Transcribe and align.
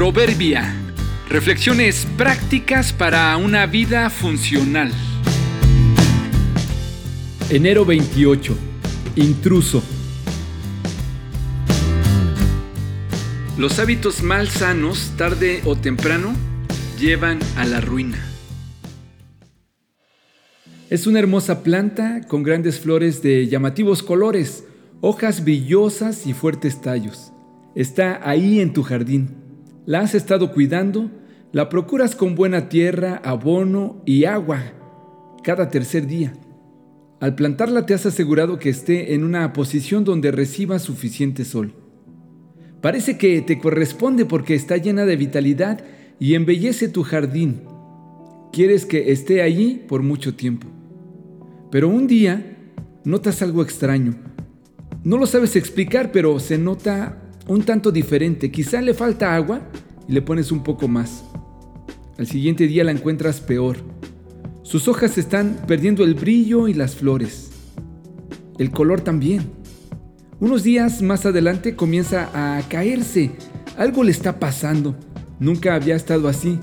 Proverbia. 0.00 0.74
Reflexiones 1.28 2.06
prácticas 2.16 2.90
para 2.90 3.36
una 3.36 3.66
vida 3.66 4.08
funcional. 4.08 4.90
Enero 7.50 7.84
28. 7.84 8.56
Intruso. 9.16 9.82
Los 13.58 13.78
hábitos 13.78 14.22
mal 14.22 14.48
sanos, 14.48 15.12
tarde 15.18 15.60
o 15.66 15.76
temprano, 15.76 16.32
llevan 16.98 17.38
a 17.58 17.66
la 17.66 17.82
ruina. 17.82 18.26
Es 20.88 21.06
una 21.06 21.18
hermosa 21.18 21.62
planta 21.62 22.22
con 22.26 22.42
grandes 22.42 22.80
flores 22.80 23.20
de 23.20 23.48
llamativos 23.48 24.02
colores, 24.02 24.64
hojas 25.02 25.44
brillosas 25.44 26.26
y 26.26 26.32
fuertes 26.32 26.80
tallos. 26.80 27.32
Está 27.74 28.26
ahí 28.26 28.60
en 28.60 28.72
tu 28.72 28.82
jardín. 28.82 29.39
La 29.86 30.00
has 30.00 30.14
estado 30.14 30.52
cuidando, 30.52 31.10
la 31.52 31.68
procuras 31.68 32.14
con 32.14 32.34
buena 32.34 32.68
tierra, 32.68 33.20
abono 33.24 34.02
y 34.04 34.24
agua 34.24 34.60
cada 35.42 35.68
tercer 35.68 36.06
día. 36.06 36.32
Al 37.20 37.34
plantarla 37.34 37.86
te 37.86 37.94
has 37.94 38.06
asegurado 38.06 38.58
que 38.58 38.70
esté 38.70 39.14
en 39.14 39.24
una 39.24 39.52
posición 39.52 40.04
donde 40.04 40.30
reciba 40.30 40.78
suficiente 40.78 41.44
sol. 41.44 41.74
Parece 42.80 43.18
que 43.18 43.42
te 43.42 43.58
corresponde 43.58 44.24
porque 44.24 44.54
está 44.54 44.76
llena 44.76 45.04
de 45.04 45.16
vitalidad 45.16 45.84
y 46.18 46.34
embellece 46.34 46.88
tu 46.88 47.02
jardín. 47.02 47.62
Quieres 48.52 48.86
que 48.86 49.12
esté 49.12 49.42
allí 49.42 49.82
por 49.86 50.02
mucho 50.02 50.34
tiempo. 50.34 50.66
Pero 51.70 51.88
un 51.88 52.06
día 52.06 52.56
notas 53.04 53.42
algo 53.42 53.62
extraño. 53.62 54.14
No 55.04 55.18
lo 55.18 55.26
sabes 55.26 55.56
explicar, 55.56 56.10
pero 56.12 56.38
se 56.40 56.58
nota 56.58 57.29
un 57.50 57.64
tanto 57.64 57.90
diferente. 57.90 58.52
Quizá 58.52 58.80
le 58.80 58.94
falta 58.94 59.34
agua 59.34 59.60
y 60.06 60.12
le 60.12 60.22
pones 60.22 60.52
un 60.52 60.62
poco 60.62 60.86
más. 60.86 61.24
Al 62.16 62.28
siguiente 62.28 62.68
día 62.68 62.84
la 62.84 62.92
encuentras 62.92 63.40
peor. 63.40 63.78
Sus 64.62 64.86
hojas 64.86 65.18
están 65.18 65.56
perdiendo 65.66 66.04
el 66.04 66.14
brillo 66.14 66.68
y 66.68 66.74
las 66.74 66.94
flores. 66.94 67.50
El 68.56 68.70
color 68.70 69.00
también. 69.00 69.50
Unos 70.38 70.62
días 70.62 71.02
más 71.02 71.26
adelante 71.26 71.74
comienza 71.74 72.30
a 72.32 72.62
caerse. 72.68 73.32
Algo 73.76 74.04
le 74.04 74.12
está 74.12 74.38
pasando. 74.38 74.94
Nunca 75.40 75.74
había 75.74 75.96
estado 75.96 76.28
así. 76.28 76.60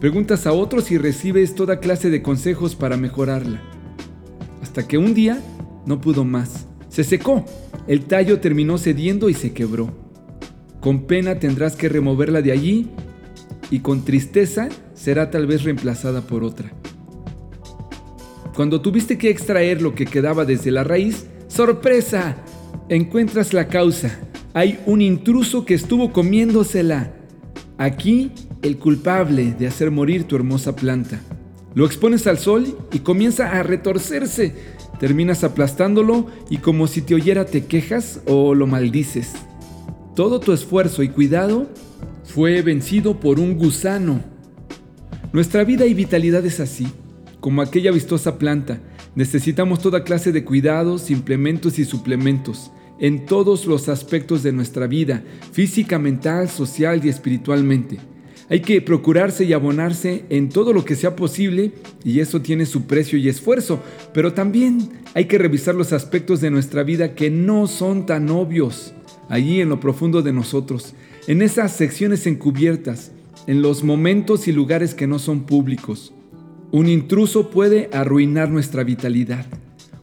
Preguntas 0.00 0.46
a 0.46 0.52
otros 0.52 0.90
y 0.90 0.96
recibes 0.96 1.54
toda 1.54 1.78
clase 1.78 2.08
de 2.08 2.22
consejos 2.22 2.74
para 2.74 2.96
mejorarla. 2.96 3.60
Hasta 4.62 4.88
que 4.88 4.96
un 4.96 5.12
día 5.12 5.42
no 5.84 6.00
pudo 6.00 6.24
más. 6.24 6.66
Se 6.88 7.04
secó. 7.04 7.44
El 7.86 8.06
tallo 8.06 8.40
terminó 8.40 8.78
cediendo 8.78 9.28
y 9.28 9.34
se 9.34 9.52
quebró. 9.52 10.01
Con 10.82 11.04
pena 11.04 11.38
tendrás 11.38 11.76
que 11.76 11.88
removerla 11.88 12.42
de 12.42 12.50
allí 12.50 12.88
y 13.70 13.78
con 13.78 14.04
tristeza 14.04 14.68
será 14.94 15.30
tal 15.30 15.46
vez 15.46 15.62
reemplazada 15.62 16.22
por 16.22 16.42
otra. 16.42 16.72
Cuando 18.56 18.80
tuviste 18.80 19.16
que 19.16 19.30
extraer 19.30 19.80
lo 19.80 19.94
que 19.94 20.06
quedaba 20.06 20.44
desde 20.44 20.72
la 20.72 20.82
raíz, 20.82 21.28
¡sorpresa! 21.46 22.36
Encuentras 22.88 23.54
la 23.54 23.68
causa. 23.68 24.18
Hay 24.54 24.80
un 24.84 25.02
intruso 25.02 25.64
que 25.64 25.74
estuvo 25.74 26.12
comiéndosela. 26.12 27.14
Aquí 27.78 28.32
el 28.62 28.76
culpable 28.78 29.54
de 29.56 29.68
hacer 29.68 29.92
morir 29.92 30.24
tu 30.24 30.34
hermosa 30.34 30.74
planta. 30.74 31.20
Lo 31.76 31.86
expones 31.86 32.26
al 32.26 32.38
sol 32.38 32.76
y 32.92 32.98
comienza 32.98 33.52
a 33.52 33.62
retorcerse. 33.62 34.52
Terminas 34.98 35.44
aplastándolo 35.44 36.26
y 36.50 36.56
como 36.56 36.88
si 36.88 37.02
te 37.02 37.14
oyera 37.14 37.44
te 37.46 37.66
quejas 37.66 38.20
o 38.26 38.56
lo 38.56 38.66
maldices. 38.66 39.32
Todo 40.14 40.40
tu 40.40 40.52
esfuerzo 40.52 41.02
y 41.02 41.08
cuidado 41.08 41.68
fue 42.24 42.60
vencido 42.60 43.18
por 43.18 43.40
un 43.40 43.56
gusano. 43.56 44.20
Nuestra 45.32 45.64
vida 45.64 45.86
y 45.86 45.94
vitalidad 45.94 46.44
es 46.44 46.60
así, 46.60 46.86
como 47.40 47.62
aquella 47.62 47.90
vistosa 47.92 48.38
planta. 48.38 48.78
Necesitamos 49.14 49.80
toda 49.80 50.04
clase 50.04 50.30
de 50.30 50.44
cuidados, 50.44 51.10
implementos 51.10 51.78
y 51.78 51.86
suplementos 51.86 52.70
en 52.98 53.24
todos 53.24 53.64
los 53.66 53.88
aspectos 53.88 54.42
de 54.42 54.52
nuestra 54.52 54.86
vida, 54.86 55.24
física, 55.50 55.98
mental, 55.98 56.50
social 56.50 57.00
y 57.04 57.08
espiritualmente. 57.08 57.98
Hay 58.52 58.60
que 58.60 58.82
procurarse 58.82 59.46
y 59.46 59.54
abonarse 59.54 60.26
en 60.28 60.50
todo 60.50 60.74
lo 60.74 60.84
que 60.84 60.94
sea 60.94 61.16
posible 61.16 61.72
y 62.04 62.20
eso 62.20 62.42
tiene 62.42 62.66
su 62.66 62.82
precio 62.82 63.18
y 63.18 63.30
esfuerzo, 63.30 63.82
pero 64.12 64.34
también 64.34 64.90
hay 65.14 65.24
que 65.24 65.38
revisar 65.38 65.74
los 65.74 65.94
aspectos 65.94 66.42
de 66.42 66.50
nuestra 66.50 66.82
vida 66.82 67.14
que 67.14 67.30
no 67.30 67.66
son 67.66 68.04
tan 68.04 68.28
obvios 68.28 68.92
allí 69.30 69.62
en 69.62 69.70
lo 69.70 69.80
profundo 69.80 70.20
de 70.20 70.34
nosotros, 70.34 70.92
en 71.28 71.40
esas 71.40 71.74
secciones 71.74 72.26
encubiertas, 72.26 73.12
en 73.46 73.62
los 73.62 73.84
momentos 73.84 74.46
y 74.46 74.52
lugares 74.52 74.92
que 74.92 75.06
no 75.06 75.18
son 75.18 75.44
públicos. 75.44 76.12
Un 76.72 76.90
intruso 76.90 77.48
puede 77.48 77.88
arruinar 77.90 78.50
nuestra 78.50 78.84
vitalidad. 78.84 79.46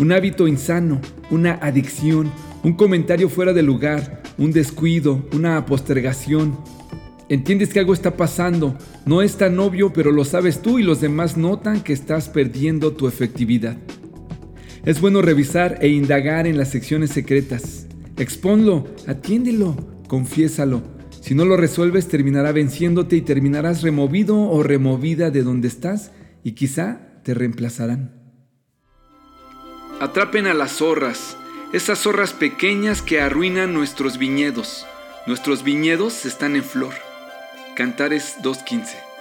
Un 0.00 0.10
hábito 0.10 0.48
insano, 0.48 1.00
una 1.30 1.60
adicción, 1.62 2.28
un 2.64 2.72
comentario 2.72 3.28
fuera 3.28 3.52
de 3.52 3.62
lugar, 3.62 4.20
un 4.36 4.50
descuido, 4.50 5.24
una 5.32 5.64
postergación. 5.64 6.56
Entiendes 7.32 7.70
que 7.70 7.78
algo 7.78 7.94
está 7.94 8.18
pasando, 8.18 8.76
no 9.06 9.22
es 9.22 9.38
tan 9.38 9.58
obvio, 9.58 9.90
pero 9.94 10.12
lo 10.12 10.22
sabes 10.22 10.60
tú 10.60 10.78
y 10.78 10.82
los 10.82 11.00
demás 11.00 11.38
notan 11.38 11.80
que 11.82 11.94
estás 11.94 12.28
perdiendo 12.28 12.92
tu 12.92 13.08
efectividad. 13.08 13.78
Es 14.84 15.00
bueno 15.00 15.22
revisar 15.22 15.78
e 15.80 15.88
indagar 15.88 16.46
en 16.46 16.58
las 16.58 16.68
secciones 16.68 17.08
secretas. 17.08 17.86
Exponlo, 18.18 18.86
atiéndelo, 19.06 19.74
confiésalo. 20.08 20.82
Si 21.22 21.34
no 21.34 21.46
lo 21.46 21.56
resuelves, 21.56 22.06
terminará 22.06 22.52
venciéndote 22.52 23.16
y 23.16 23.22
terminarás 23.22 23.80
removido 23.80 24.38
o 24.38 24.62
removida 24.62 25.30
de 25.30 25.42
donde 25.42 25.68
estás 25.68 26.12
y 26.44 26.52
quizá 26.52 27.00
te 27.22 27.32
reemplazarán. 27.32 28.12
Atrapen 30.00 30.48
a 30.48 30.52
las 30.52 30.72
zorras, 30.72 31.38
esas 31.72 32.00
zorras 32.00 32.34
pequeñas 32.34 33.00
que 33.00 33.22
arruinan 33.22 33.72
nuestros 33.72 34.18
viñedos. 34.18 34.86
Nuestros 35.26 35.64
viñedos 35.64 36.26
están 36.26 36.56
en 36.56 36.64
flor. 36.64 36.92
Cantares 37.74 38.36
2.15 38.42 39.11